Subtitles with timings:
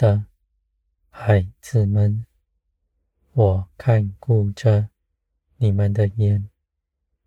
[0.00, 0.24] 的
[1.10, 2.24] 孩子们，
[3.34, 4.88] 我看顾着
[5.58, 6.48] 你们的眼，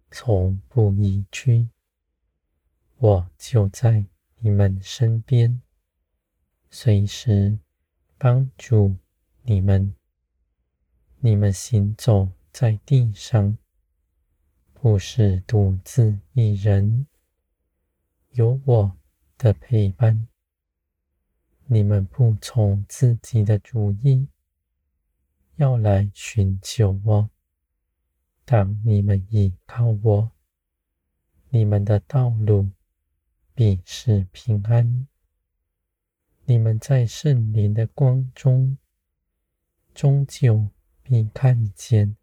[0.10, 1.70] 从不移去。
[2.98, 4.08] 我就在
[4.40, 5.62] 你们身边，
[6.72, 7.60] 随时
[8.18, 8.96] 帮助
[9.44, 9.94] 你们。
[11.20, 13.56] 你们行走在地上，
[14.74, 17.06] 不是独自一人，
[18.32, 18.98] 有我
[19.38, 20.28] 的陪伴。
[21.74, 24.28] 你们不从自己的主意，
[25.56, 27.32] 要来寻求我。
[28.46, 30.32] 当你们依靠我，
[31.50, 32.70] 你们的道路
[33.56, 35.08] 必是平安。
[36.46, 38.78] 你们在圣灵的光中，
[39.96, 40.68] 终究
[41.02, 42.16] 必看见，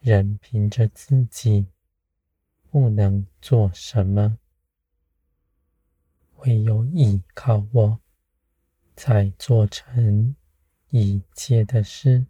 [0.00, 1.68] 人凭着自己
[2.68, 4.36] 不能做什么，
[6.40, 7.98] 唯有依靠我。
[9.04, 10.36] 才做成
[10.90, 12.24] 一切的事。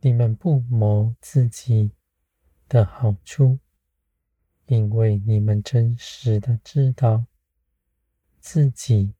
[0.00, 1.90] 你们不谋自己
[2.68, 3.58] 的好处，
[4.66, 7.26] 因为你们真实的知道
[8.38, 9.14] 自己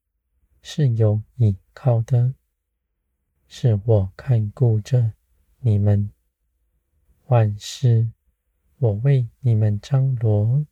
[0.62, 2.34] 是有依靠的，
[3.48, 5.12] 是我看顾着
[5.58, 6.12] 你们，
[7.24, 8.12] 万事
[8.78, 10.64] 我为你们张罗，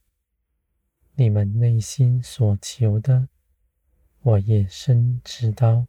[1.16, 3.28] 你们内心所求的。
[4.26, 5.86] 我也深知道，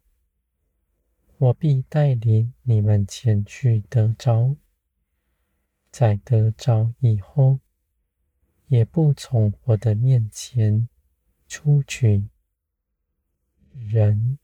[1.38, 4.58] 我必带领你们前去得着，
[5.89, 7.61] 在得着以后，
[8.67, 10.89] 也不从我的面前
[11.48, 12.27] 出去。
[13.71, 14.37] 人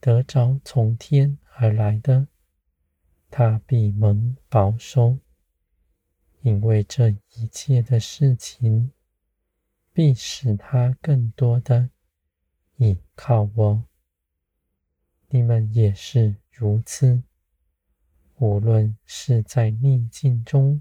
[0.00, 2.26] 得着从天而来的，
[3.30, 5.20] 他必蒙保守，
[6.42, 8.90] 因为这一切的事情，
[9.92, 11.90] 必使他更多的。
[12.80, 13.84] 依靠我，
[15.28, 17.22] 你们也是如此。
[18.38, 20.80] 无论是在逆境中，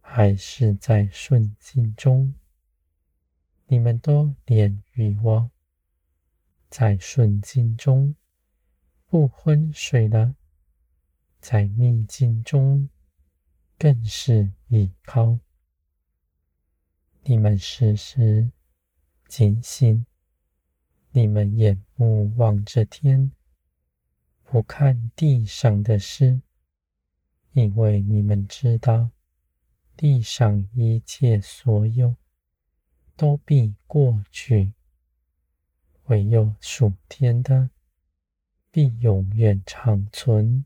[0.00, 2.32] 还是在顺境中，
[3.66, 5.50] 你们都连于我。
[6.70, 8.14] 在顺境中
[9.06, 10.36] 不昏睡了，
[11.40, 12.88] 在逆境中
[13.76, 15.40] 更是依靠。
[17.24, 18.52] 你们时时
[19.26, 20.06] 警醒。
[21.16, 23.30] 你们眼目望着天，
[24.42, 26.40] 不看地上的事，
[27.52, 29.12] 因为你们知道，
[29.96, 32.16] 地上一切所有
[33.14, 34.72] 都必过去，
[36.06, 37.70] 唯有属天的
[38.72, 40.64] 必永远长存。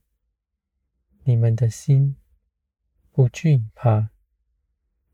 [1.25, 2.17] 你们的心
[3.13, 4.09] 不惧怕，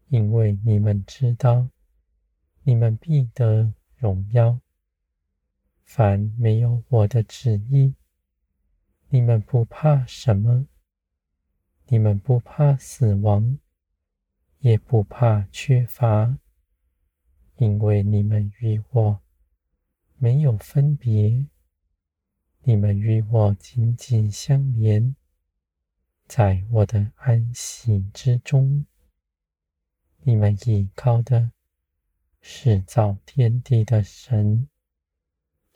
[0.06, 1.70] 因为你们知道，
[2.62, 4.60] 你们必得荣耀。
[5.84, 7.94] 凡没有我的旨意，
[9.10, 10.66] 你们不怕什么？
[11.86, 13.58] 你们不怕死亡，
[14.58, 16.38] 也不怕缺乏，
[17.56, 19.20] 因为你们与我
[20.16, 21.46] 没有分别，
[22.62, 25.14] 你们与我紧紧相连，
[26.26, 28.86] 在我的安息之中。
[30.22, 31.52] 你们依靠的
[32.40, 34.68] 是造天地的神。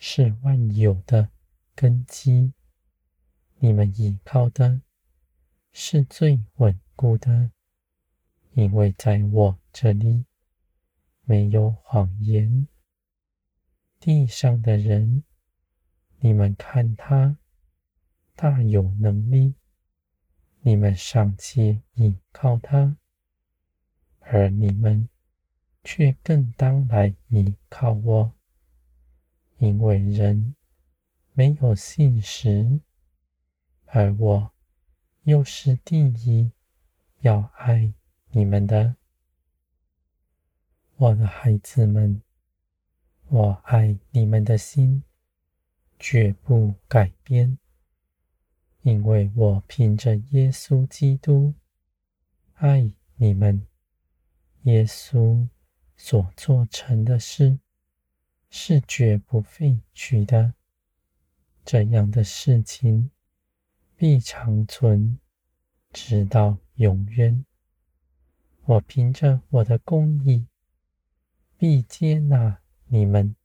[0.00, 1.28] 是万有的
[1.74, 2.52] 根基，
[3.58, 4.80] 你们依靠的
[5.72, 7.50] 是最稳固的，
[8.52, 10.24] 因为在我这里
[11.24, 12.68] 没有谎言。
[13.98, 15.24] 地上的人，
[16.20, 17.36] 你们看他
[18.36, 19.56] 大有能力，
[20.60, 22.96] 你们尚且依靠他，
[24.20, 25.08] 而你们
[25.82, 28.37] 却更当来依靠我。
[29.58, 30.54] 因为人
[31.32, 32.80] 没有信实，
[33.86, 34.52] 而我
[35.24, 36.52] 又是第一
[37.20, 37.92] 要爱
[38.30, 38.96] 你们的，
[40.96, 42.22] 我的孩子们，
[43.28, 45.02] 我爱你们的心
[45.98, 47.58] 绝不改变，
[48.82, 51.54] 因为我凭着耶稣基督
[52.54, 53.66] 爱你们，
[54.62, 55.48] 耶稣
[55.96, 57.58] 所做成的事。
[58.50, 60.54] 是绝不废去的，
[61.64, 63.10] 这样的事情
[63.94, 65.18] 必长存，
[65.92, 67.44] 直到永远。
[68.64, 70.46] 我凭着我的公义，
[71.56, 73.36] 必接纳你们，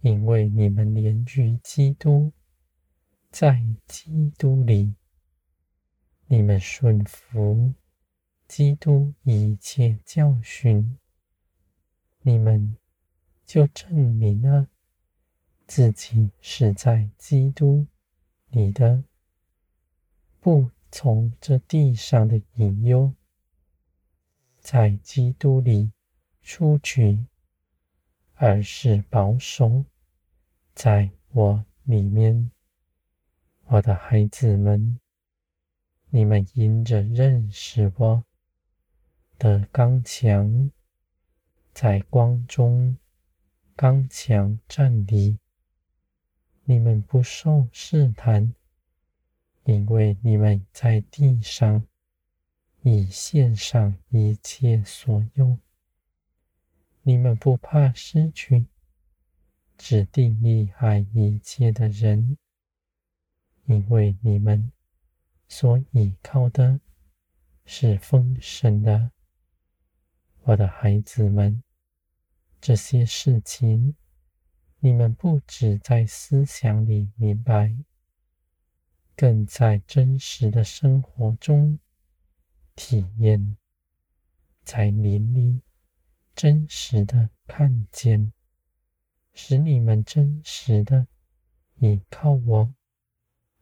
[0.00, 2.32] 因为你们连于基督，
[3.30, 4.94] 在基督里，
[6.26, 7.74] 你们顺服
[8.46, 10.98] 基督一切教训，
[12.22, 12.76] 你们。
[13.48, 14.68] 就证明了
[15.66, 17.86] 自己是在基督
[18.50, 19.02] 里的，
[20.38, 23.14] 不从这地上的引诱，
[24.58, 25.90] 在基督里
[26.42, 27.24] 出去，
[28.34, 29.86] 而是保守
[30.74, 32.50] 在我里面。
[33.64, 35.00] 我的孩子们，
[36.10, 38.24] 你们因着认识我
[39.38, 40.70] 的刚强，
[41.72, 42.98] 在光中
[43.80, 45.38] 刚强站立。
[46.64, 48.52] 你们不受试探，
[49.62, 51.86] 因为你们在地上
[52.82, 55.60] 已献上一切所有。
[57.02, 58.66] 你们不怕失去，
[59.76, 62.36] 只定意爱一切的人，
[63.66, 64.72] 因为你们
[65.46, 66.80] 所依靠的
[67.64, 69.12] 是丰盛的。
[70.42, 71.62] 我的孩子们，
[72.68, 73.96] 这些事情。
[74.80, 77.74] 你们不只在思想里明白，
[79.16, 81.78] 更在真实的生活中
[82.76, 83.56] 体验，
[84.64, 85.62] 在灵里
[86.34, 88.34] 真实的看见，
[89.32, 91.06] 使你们真实的
[91.76, 92.74] 依靠我，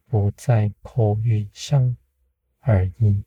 [0.06, 1.96] 不在口语上
[2.58, 3.22] 而已。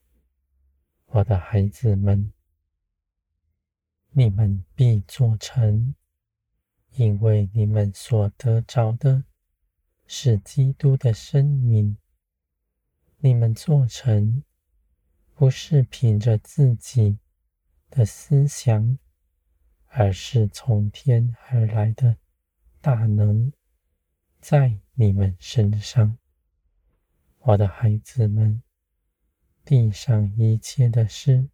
[1.06, 2.34] 我的孩子们，
[4.12, 5.96] 你们必做成。
[6.94, 9.24] 因为你们所得着的
[10.08, 11.98] 是基督的生命，
[13.20, 14.44] 你们做成
[15.36, 17.20] 不是凭着自己
[17.90, 18.98] 的思想，
[19.86, 22.18] 而是从天而来的
[22.82, 23.54] 大能
[24.42, 26.18] 在你们身上。
[27.38, 28.62] 我的孩子们，
[29.64, 31.48] 地上一切的事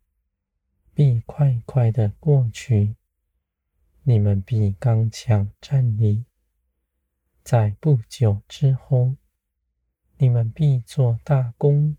[0.95, 2.95] 必快快的过去。
[4.03, 6.23] 你们必刚强站立，
[7.43, 9.17] 在不久之后，
[10.17, 11.97] 你们必做大功。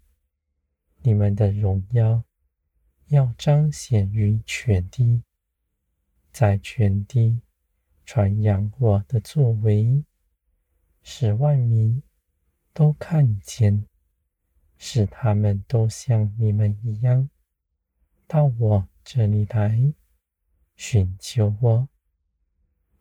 [1.03, 2.25] 你们的荣耀
[3.09, 5.23] 要彰显于全地，
[6.33, 7.43] 在全地
[8.07, 10.03] 传扬我的作为，
[11.03, 12.03] 使万民
[12.73, 13.87] 都看见，
[14.79, 17.29] 使他们都像你们一样，
[18.27, 19.95] 到我这里来
[20.75, 21.89] 寻求我。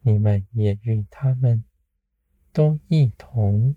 [0.01, 1.63] 你们也与他们
[2.53, 3.75] 都一同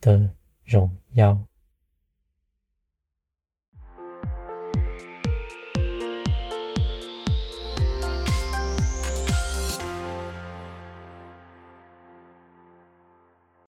[0.00, 0.34] 的
[0.64, 1.46] 荣耀。